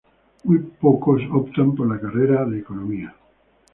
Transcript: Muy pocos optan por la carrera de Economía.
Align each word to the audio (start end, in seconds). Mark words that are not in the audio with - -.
Muy 0.45 0.57
pocos 0.57 1.21
optan 1.31 1.75
por 1.75 1.87
la 1.87 1.99
carrera 2.01 2.43
de 2.45 2.57
Economía. 2.57 3.15